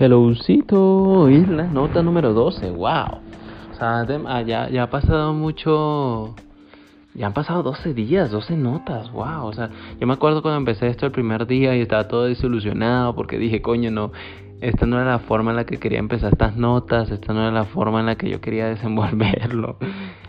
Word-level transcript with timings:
Hellocito, 0.00 1.28
es 1.28 1.46
la 1.46 1.64
nota 1.64 2.02
número 2.02 2.32
12, 2.32 2.70
wow. 2.70 3.18
O 3.70 3.74
sea, 3.74 4.06
ah, 4.28 4.40
ya, 4.40 4.70
ya 4.70 4.84
ha 4.84 4.90
pasado 4.90 5.34
mucho. 5.34 6.34
Ya 7.12 7.26
han 7.26 7.34
pasado 7.34 7.62
12 7.62 7.92
días, 7.92 8.30
12 8.30 8.56
notas, 8.56 9.12
wow. 9.12 9.44
O 9.44 9.52
sea, 9.52 9.68
yo 10.00 10.06
me 10.06 10.14
acuerdo 10.14 10.40
cuando 10.40 10.56
empecé 10.56 10.86
esto 10.86 11.04
el 11.04 11.12
primer 11.12 11.46
día 11.46 11.76
y 11.76 11.82
estaba 11.82 12.08
todo 12.08 12.24
desilusionado 12.24 13.14
porque 13.14 13.36
dije, 13.36 13.60
coño, 13.60 13.90
no, 13.90 14.10
esta 14.62 14.86
no 14.86 14.98
era 14.98 15.10
la 15.10 15.18
forma 15.18 15.50
en 15.50 15.58
la 15.58 15.66
que 15.66 15.76
quería 15.76 15.98
empezar 15.98 16.32
estas 16.32 16.56
notas, 16.56 17.10
esta 17.10 17.34
no 17.34 17.42
era 17.42 17.52
la 17.52 17.66
forma 17.66 18.00
en 18.00 18.06
la 18.06 18.16
que 18.16 18.30
yo 18.30 18.40
quería 18.40 18.68
desenvolverlo. 18.68 19.76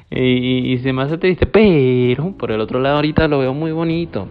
Y, 0.09 0.73
y, 0.73 0.77
se 0.79 0.91
me 0.91 1.03
hace 1.03 1.17
triste, 1.17 1.45
pero 1.45 2.35
por 2.37 2.51
el 2.51 2.59
otro 2.59 2.81
lado 2.81 2.97
ahorita 2.97 3.29
lo 3.29 3.39
veo 3.39 3.53
muy 3.53 3.71
bonito. 3.71 4.27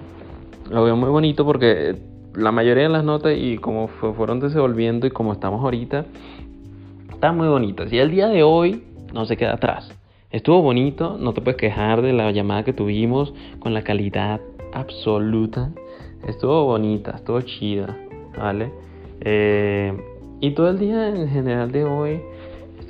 Lo 0.69 0.85
veo 0.85 0.97
muy 0.97 1.09
bonito 1.09 1.47
porque 1.47 2.10
la 2.35 2.53
mayoría 2.53 2.85
de 2.85 2.89
las 2.89 3.05
notas 3.05 3.35
y 3.37 3.59
como 3.59 3.89
fueron 3.89 4.41
desenvolviendo 4.41 5.07
y 5.07 5.11
como 5.11 5.33
estamos 5.33 5.63
ahorita, 5.63 6.07
están 7.11 7.37
muy 7.37 7.49
bonitas. 7.49 7.93
Y 7.93 7.99
el 7.99 8.11
día 8.11 8.29
de 8.29 8.43
hoy 8.43 8.85
no 9.13 9.27
se 9.27 9.37
queda 9.37 9.55
atrás. 9.55 9.93
Estuvo 10.31 10.63
bonito, 10.63 11.17
no 11.19 11.33
te 11.33 11.41
puedes 11.41 11.59
quejar 11.59 12.03
de 12.03 12.13
la 12.13 12.31
llamada 12.31 12.63
que 12.63 12.73
tuvimos 12.73 13.35
con 13.59 13.75
la 13.75 13.83
calidad 13.83 14.41
absoluta. 14.73 15.71
Estuvo 16.27 16.65
bonita, 16.67 17.13
estuvo 17.17 17.41
chida, 17.41 17.97
¿vale? 18.39 18.71
Eh, 19.23 19.93
y 20.41 20.53
todo 20.53 20.71
el 20.71 20.79
día 20.79 21.09
en 21.09 21.29
general 21.29 21.73
de 21.73 21.85
hoy 21.85 22.21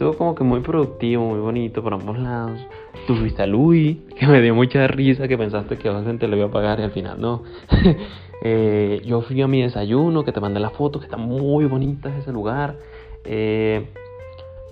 estuvo 0.00 0.16
como 0.16 0.34
que 0.34 0.44
muy 0.44 0.60
productivo, 0.60 1.26
muy 1.26 1.40
bonito 1.40 1.82
por 1.82 1.92
ambos 1.92 2.18
lados. 2.18 2.58
Tuviste 3.06 3.42
a 3.42 3.46
Luis, 3.46 3.98
que 4.18 4.26
me 4.26 4.40
dio 4.40 4.54
mucha 4.54 4.86
risa, 4.86 5.28
que 5.28 5.36
pensaste 5.36 5.76
que 5.76 5.92
gente 5.92 6.26
le 6.26 6.38
iba 6.38 6.46
a 6.46 6.50
pagar 6.50 6.80
y 6.80 6.84
al 6.84 6.90
final 6.90 7.20
no. 7.20 7.42
Eh, 8.42 9.02
yo 9.04 9.20
fui 9.20 9.42
a 9.42 9.46
mi 9.46 9.60
desayuno, 9.60 10.24
que 10.24 10.32
te 10.32 10.40
mandé 10.40 10.60
la 10.60 10.70
foto, 10.70 10.98
que 10.98 11.04
está 11.04 11.18
muy 11.18 11.66
bonita 11.66 12.08
ese 12.16 12.32
lugar. 12.32 12.74
Eh, 13.26 13.90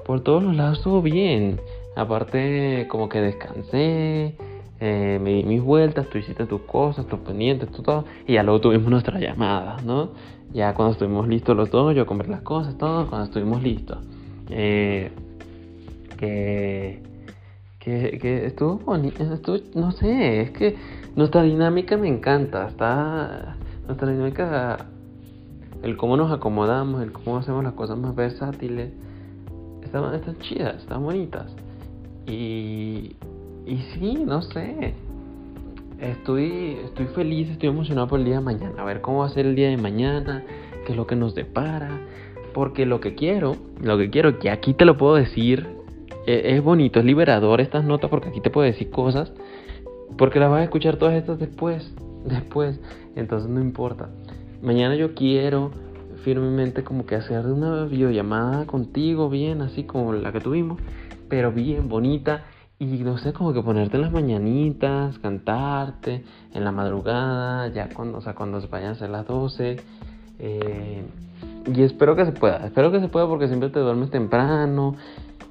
por 0.07 0.23
todos 0.23 0.43
los 0.43 0.57
lados 0.57 0.79
estuvo 0.79 1.03
bien. 1.03 1.61
Aparte, 1.95 2.87
como 2.89 3.11
que 3.11 3.21
descansé, 3.21 4.37
eh, 4.81 5.19
me 5.23 5.35
di 5.35 5.43
mis 5.43 5.63
vueltas, 5.63 6.09
tú 6.09 6.17
hiciste 6.17 6.47
tus 6.47 6.63
cosas, 6.63 7.07
tus 7.09 7.19
pendientes, 7.19 7.71
todo. 7.71 8.07
Y 8.27 8.33
ya 8.33 8.43
luego 8.43 8.63
tuvimos 8.63 8.89
nuestra 8.89 9.21
llamada, 9.21 9.77
¿no? 9.85 10.13
Ya 10.55 10.73
cuando 10.73 10.93
estuvimos 10.93 11.29
listos 11.29 11.55
los 11.55 11.71
dos, 11.71 11.95
yo 11.95 12.07
compré 12.07 12.27
las 12.29 12.41
cosas, 12.41 12.79
todo, 12.79 13.07
cuando 13.07 13.27
estuvimos 13.27 13.63
listos. 13.63 13.99
Que, 14.49 15.11
que, 16.19 17.03
que 18.21 18.47
estuvo 18.47 18.79
bonito, 18.79 19.25
no 19.75 19.93
sé, 19.93 20.41
es 20.41 20.51
que 20.53 20.77
nuestra 21.17 21.43
dinámica 21.43 21.97
me 21.97 22.09
encanta, 22.09 22.69
está 22.69 23.57
nuestra 23.87 24.11
dinámica, 24.11 24.87
el 25.83 25.97
cómo 25.97 26.17
nos 26.17 26.33
acomodamos, 26.33 27.03
el 27.03 27.13
cómo 27.13 27.39
hacemos 27.39 27.63
las 27.63 27.75
cosas 27.75 27.99
más 27.99 28.15
versátiles, 28.15 28.91
están, 29.83 30.15
están 30.15 30.39
chidas, 30.39 30.77
están 30.77 31.03
bonitas. 31.03 31.55
Y, 32.27 33.17
y 33.67 33.77
sí, 33.95 34.25
no 34.27 34.43
sé, 34.43 34.95
estoy, 35.99 36.79
estoy 36.85 37.07
feliz, 37.07 37.49
estoy 37.51 37.71
emocionado 37.71 38.09
por 38.09 38.19
el 38.19 38.27
día 38.27 38.37
de 38.37 38.43
mañana, 38.43 38.83
a 38.83 38.85
ver 38.85 39.01
cómo 39.01 39.21
va 39.21 39.27
a 39.27 39.31
ser 39.31 39.47
el 39.47 39.55
día 39.55 39.69
de 39.69 39.77
mañana, 39.77 40.45
qué 40.87 40.93
es 40.93 40.97
lo 40.97 41.07
que 41.07 41.17
nos 41.17 41.35
depara, 41.35 41.91
porque 42.59 42.87
lo 42.87 42.99
que 43.01 43.15
quiero, 43.15 43.55
lo 43.81 43.97
que 43.99 44.11
quiero, 44.11 44.41
que 44.41 44.51
aquí 44.51 44.75
te 44.75 44.85
lo 44.85 44.97
puedo 44.97 45.15
decir, 45.15 45.69
e, 46.27 46.57
es 46.57 46.61
bonito, 46.61 46.99
es 46.99 47.05
liberador 47.05 47.61
estas 47.61 47.85
notas 47.85 48.11
porque 48.11 48.31
aquí 48.31 48.41
te 48.41 48.51
puedo 48.51 48.67
decir 48.67 48.91
cosas 48.91 49.33
porque 50.17 50.41
las 50.41 50.51
vas 50.51 50.63
a 50.63 50.65
escuchar 50.65 50.97
todas 50.97 51.15
estas 51.15 51.39
después, 51.39 51.95
después, 52.25 52.81
entonces 53.15 53.49
no 53.49 53.61
importa. 53.61 54.09
Mañana 54.61 54.97
yo 54.97 55.15
quiero 55.15 55.71
firmemente 56.25 56.83
como 56.83 57.07
que 57.07 57.15
hacer 57.15 57.47
una 57.47 57.85
videollamada 57.85 58.67
contigo 58.67 59.31
bien, 59.31 59.63
así 59.63 59.85
como 59.85 60.13
la 60.13 60.33
que 60.33 60.41
tuvimos, 60.41 60.81
pero 61.29 61.53
bien 61.53 61.89
bonita 61.89 62.43
y 62.81 62.87
no 62.87 63.19
sé, 63.19 63.33
como 63.33 63.53
que 63.53 63.63
ponerte 63.63 63.99
en 63.99 64.03
las 64.03 64.11
mañanitas, 64.11 65.17
cantarte 65.21 66.25
en 66.53 66.65
la 66.65 66.73
madrugada, 66.73 67.69
ya 67.69 67.89
cuando, 67.89 68.19
o 68.19 68.21
sea, 68.21 68.35
cuando 68.35 68.61
se 68.61 68.67
vayan 68.67 68.91
a 68.91 68.95
ser 68.97 69.11
las 69.11 69.29
12. 69.29 69.77
Eh, 70.41 71.05
y 71.75 71.83
espero 71.83 72.17
que 72.17 72.25
se 72.25 72.33
pueda, 72.33 72.67
espero 72.67 72.91
que 72.91 73.01
se 73.01 73.09
pueda 73.09 73.27
porque 73.27 73.49
siempre 73.49 73.71
te 73.71 73.81
duermes 73.81 74.11
temprano 74.11 74.97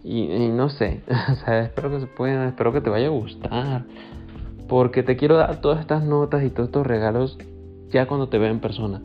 y, 0.04 0.24
y 0.24 0.50
no 0.50 0.70
sé, 0.70 1.02
o 1.32 1.36
sea, 1.36 1.62
espero 1.62 1.90
que 1.92 2.00
se 2.02 2.08
pueda, 2.08 2.48
espero 2.48 2.74
que 2.74 2.82
te 2.82 2.90
vaya 2.90 3.08
a 3.08 3.12
gustar 3.12 3.86
porque 4.68 5.04
te 5.04 5.16
quiero 5.16 5.38
dar 5.38 5.62
todas 5.62 5.80
estas 5.80 6.04
notas 6.04 6.44
y 6.44 6.50
todos 6.50 6.70
estos 6.70 6.86
regalos 6.86 7.38
ya 7.90 8.06
cuando 8.08 8.30
te 8.30 8.38
vea 8.38 8.50
en 8.50 8.60
persona. 8.60 9.02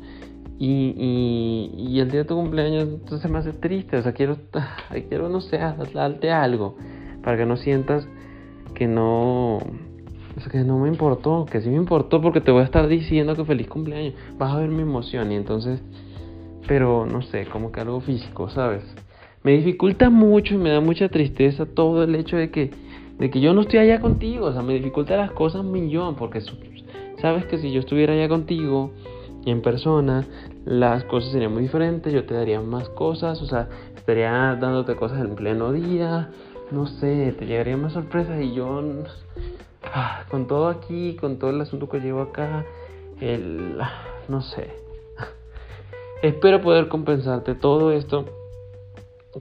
Y, 0.58 1.74
y, 1.76 1.98
el 1.98 2.10
día 2.10 2.20
de 2.20 2.24
tu 2.24 2.36
cumpleaños 2.36 2.84
entonces 2.84 3.28
me 3.28 3.38
hace 3.38 3.52
triste, 3.52 3.96
o 3.96 4.02
sea, 4.02 4.12
quiero, 4.12 4.36
quiero 5.08 5.28
no 5.28 5.40
sé, 5.40 5.58
darte 5.92 6.30
algo 6.30 6.76
para 7.24 7.36
que 7.36 7.46
no 7.46 7.56
sientas 7.56 8.06
que 8.74 8.86
no, 8.86 9.58
que 10.52 10.58
no 10.58 10.78
me 10.78 10.88
importó, 10.88 11.46
que 11.50 11.60
sí 11.62 11.68
me 11.68 11.76
importó 11.76 12.20
porque 12.20 12.40
te 12.40 12.52
voy 12.52 12.62
a 12.62 12.64
estar 12.64 12.86
diciendo 12.86 13.34
que 13.34 13.44
feliz 13.44 13.66
cumpleaños, 13.68 14.14
vas 14.38 14.52
a 14.54 14.58
ver 14.58 14.68
mi 14.68 14.82
emoción 14.82 15.32
y 15.32 15.34
entonces, 15.34 15.82
pero 16.66 17.06
no 17.06 17.22
sé, 17.22 17.46
como 17.46 17.72
que 17.72 17.80
algo 17.80 18.00
físico, 18.00 18.48
¿sabes? 18.50 18.82
Me 19.42 19.52
dificulta 19.52 20.10
mucho 20.10 20.54
y 20.54 20.58
me 20.58 20.70
da 20.70 20.80
mucha 20.80 21.08
tristeza 21.08 21.66
todo 21.66 22.04
el 22.04 22.14
hecho 22.14 22.36
de 22.36 22.50
que 22.50 22.70
de 23.18 23.30
que 23.30 23.40
yo 23.40 23.54
no 23.54 23.60
estoy 23.60 23.78
allá 23.78 24.00
contigo, 24.00 24.46
o 24.46 24.52
sea, 24.52 24.62
me 24.62 24.74
dificulta 24.74 25.16
las 25.16 25.30
cosas 25.30 25.60
un 25.60 25.70
millón, 25.70 26.16
porque 26.16 26.40
sabes 27.20 27.46
que 27.46 27.58
si 27.58 27.70
yo 27.70 27.80
estuviera 27.80 28.14
allá 28.14 28.28
contigo 28.28 28.90
y 29.44 29.50
en 29.50 29.62
persona, 29.62 30.26
las 30.64 31.04
cosas 31.04 31.30
serían 31.30 31.52
muy 31.52 31.62
diferentes, 31.62 32.12
yo 32.12 32.24
te 32.24 32.34
daría 32.34 32.60
más 32.60 32.88
cosas, 32.88 33.40
o 33.40 33.46
sea, 33.46 33.68
estaría 33.94 34.56
dándote 34.60 34.96
cosas 34.96 35.20
en 35.20 35.36
pleno 35.36 35.72
día, 35.72 36.30
no 36.70 36.86
sé, 36.86 37.32
te 37.38 37.46
llegaría 37.46 37.76
más 37.76 37.92
sorpresas 37.92 38.42
y 38.42 38.54
yo, 38.54 38.82
ah, 39.84 40.24
con 40.28 40.46
todo 40.48 40.68
aquí, 40.68 41.16
con 41.20 41.38
todo 41.38 41.50
el 41.50 41.60
asunto 41.60 41.88
que 41.88 42.00
llevo 42.00 42.22
acá, 42.22 42.64
el, 43.20 43.78
no 44.28 44.40
sé, 44.40 44.68
espero 46.22 46.60
poder 46.62 46.88
compensarte 46.88 47.54
todo 47.54 47.92
esto 47.92 48.24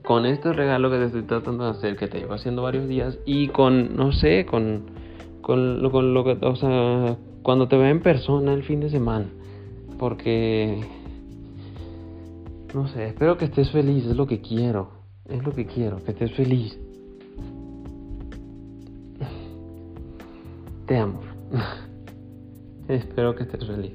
con 0.02 0.26
este 0.26 0.52
regalo 0.52 0.90
que 0.90 0.98
te 0.98 1.04
estoy 1.06 1.22
tratando 1.22 1.64
de 1.64 1.70
hacer, 1.70 1.96
que 1.96 2.08
te 2.08 2.18
llevo 2.18 2.34
haciendo 2.34 2.62
varios 2.62 2.88
días, 2.88 3.18
y 3.24 3.48
con, 3.48 3.94
no 3.94 4.12
sé, 4.12 4.46
con, 4.46 4.84
con, 5.42 5.82
lo 5.82 6.24
que, 6.24 6.38
o 6.40 6.56
sea, 6.56 7.16
cuando 7.42 7.68
te 7.68 7.76
vea 7.76 7.90
en 7.90 8.00
persona 8.00 8.54
el 8.54 8.62
fin 8.62 8.80
de 8.80 8.90
semana. 8.90 9.26
Porque, 9.98 10.80
no 12.74 12.88
sé, 12.88 13.08
espero 13.08 13.36
que 13.36 13.44
estés 13.44 13.70
feliz, 13.70 14.06
es 14.06 14.16
lo 14.16 14.26
que 14.26 14.40
quiero, 14.40 14.88
es 15.28 15.44
lo 15.44 15.52
que 15.52 15.66
quiero, 15.66 16.02
que 16.02 16.12
estés 16.12 16.32
feliz. 16.32 16.78
Te 20.86 20.96
amo. 20.96 21.20
espero 22.88 23.36
que 23.36 23.44
estés 23.44 23.66
feliz. 23.66 23.92